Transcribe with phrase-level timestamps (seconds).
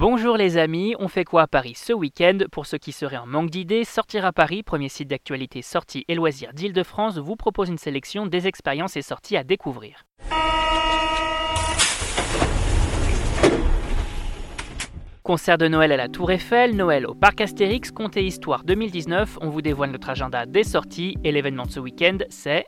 [0.00, 2.38] Bonjour les amis, on fait quoi à Paris ce week-end?
[2.52, 6.14] Pour ceux qui seraient en manque d'idées, Sortir à Paris, premier site d'actualité sorties et
[6.14, 10.04] loisirs d'Île-de-France, vous propose une sélection des expériences et sorties à découvrir.
[15.24, 19.48] Concert de Noël à la Tour Eiffel, Noël au Parc Astérix, Comté Histoire 2019, on
[19.48, 22.66] vous dévoile notre agenda des sorties et l'événement de ce week-end c'est...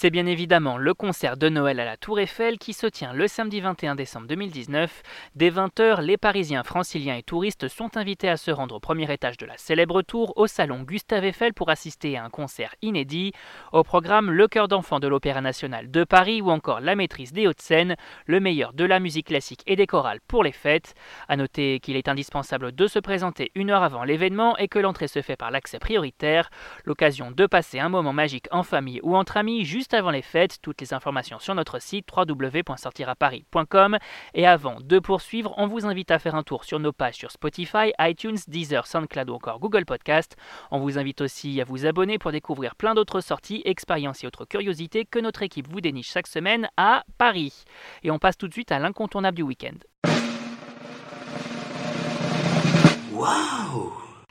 [0.00, 3.26] C'est bien évidemment le concert de Noël à la Tour Eiffel qui se tient le
[3.26, 5.02] samedi 21 décembre 2019.
[5.34, 9.38] Dès 20h, les Parisiens, franciliens et touristes sont invités à se rendre au premier étage
[9.38, 13.32] de la célèbre tour au salon Gustave Eiffel pour assister à un concert inédit.
[13.72, 17.48] Au programme, le chœur d'enfants de l'Opéra national de Paris ou encore la maîtrise des
[17.48, 20.94] Hauts-de-Seine, le meilleur de la musique classique et des chorales pour les fêtes.
[21.26, 25.08] A noter qu'il est indispensable de se présenter une heure avant l'événement et que l'entrée
[25.08, 26.50] se fait par l'accès prioritaire.
[26.84, 30.58] L'occasion de passer un moment magique en famille ou entre amis juste avant les fêtes.
[30.62, 33.98] Toutes les informations sur notre site www.sortiraparis.com.
[34.34, 37.30] Et avant de poursuivre, on vous invite à faire un tour sur nos pages sur
[37.30, 40.36] Spotify, iTunes, Deezer, SoundCloud ou encore Google Podcast.
[40.70, 44.44] On vous invite aussi à vous abonner pour découvrir plein d'autres sorties, expériences et autres
[44.44, 47.64] curiosités que notre équipe vous déniche chaque semaine à Paris.
[48.02, 50.07] Et on passe tout de suite à l'incontournable du week-end.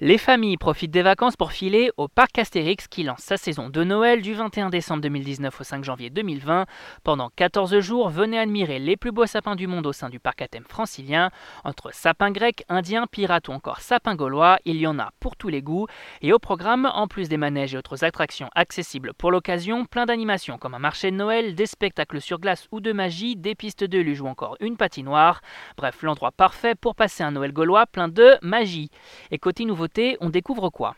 [0.00, 3.84] Les familles profitent des vacances pour filer au parc Astérix qui lance sa saison de
[3.84, 6.66] Noël du 21 décembre 2019 au 5 janvier 2020.
[7.04, 10.42] Pendant 14 jours, venez admirer les plus beaux sapins du monde au sein du parc
[10.42, 11.30] à thème francilien.
[11.62, 15.48] Entre sapins grecs, indiens, pirates ou encore sapins gaulois, il y en a pour tous
[15.48, 15.86] les goûts.
[16.22, 20.58] Et au programme, en plus des manèges et autres attractions accessibles pour l'occasion, plein d'animations
[20.58, 24.00] comme un marché de Noël, des spectacles sur glace ou de magie, des pistes de
[24.00, 25.40] luge ou encore une patinoire.
[25.76, 28.90] Bref, l'endroit parfait pour passer un Noël gaulois plein de magie.
[29.30, 29.62] Et côté
[30.20, 30.96] on découvre quoi?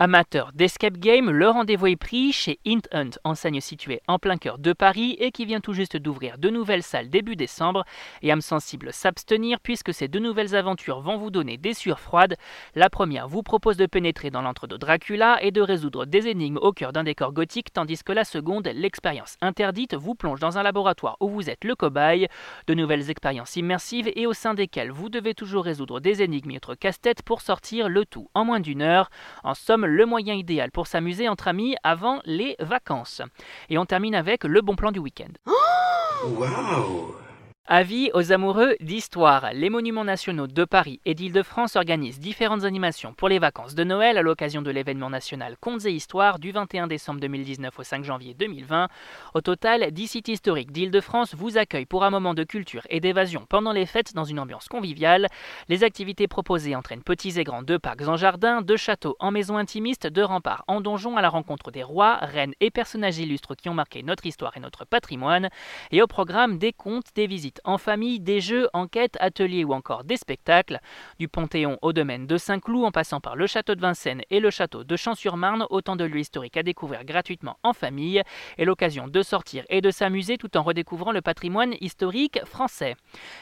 [0.00, 4.58] Amateur d'escape game, le rendez-vous est pris chez Int Hunt, enseigne située en plein cœur
[4.58, 7.84] de Paris et qui vient tout juste d'ouvrir de nouvelles salles début décembre.
[8.20, 12.34] Et âme sensible s'abstenir puisque ces deux nouvelles aventures vont vous donner des sueurs froides.
[12.74, 16.58] La première vous propose de pénétrer dans l'antre de Dracula et de résoudre des énigmes
[16.60, 20.64] au cœur d'un décor gothique, tandis que la seconde, l'expérience interdite, vous plonge dans un
[20.64, 22.26] laboratoire où vous êtes le cobaye.
[22.66, 26.56] De nouvelles expériences immersives et au sein desquelles vous devez toujours résoudre des énigmes et
[26.56, 29.08] autres casse-têtes pour sortir le tout en moins d'une heure.
[29.44, 33.22] En somme, le moyen idéal pour s'amuser entre amis avant les vacances.
[33.68, 35.32] Et on termine avec le bon plan du week-end.
[37.66, 39.54] Avis aux amoureux d'histoire.
[39.54, 44.18] Les monuments nationaux de Paris et d'Île-de-France organisent différentes animations pour les vacances de Noël
[44.18, 48.34] à l'occasion de l'événement national Contes et Histoire du 21 décembre 2019 au 5 janvier
[48.34, 48.88] 2020.
[49.32, 53.46] Au total, 10 sites historiques d'Île-de-France vous accueillent pour un moment de culture et d'évasion
[53.48, 55.28] pendant les fêtes dans une ambiance conviviale.
[55.70, 59.56] Les activités proposées entraînent petits et grands de parcs en jardin, de châteaux en maisons
[59.56, 63.70] intimistes, de remparts en donjons à la rencontre des rois, reines et personnages illustres qui
[63.70, 65.48] ont marqué notre histoire et notre patrimoine.
[65.92, 70.04] Et au programme des contes, des visites en famille, des jeux, enquêtes, ateliers ou encore
[70.04, 70.80] des spectacles.
[71.18, 74.50] Du Panthéon au domaine de Saint-Cloud en passant par le château de Vincennes et le
[74.50, 78.22] château de Champs-sur-Marne, autant de lieux historiques à découvrir gratuitement en famille
[78.58, 82.96] et l'occasion de sortir et de s'amuser tout en redécouvrant le patrimoine historique français.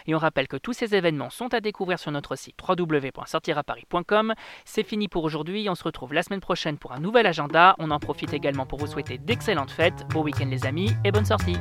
[0.06, 4.34] Et on rappelle que tous ces événements sont à découvrir sur notre site www.sortiraparis.com.
[4.64, 7.74] C'est fini pour aujourd'hui, on se retrouve la semaine prochaine pour un nouvel agenda.
[7.78, 11.24] On en profite également pour vous souhaiter d'excellentes fêtes, bon week-end les amis et bonne
[11.24, 11.56] sortie.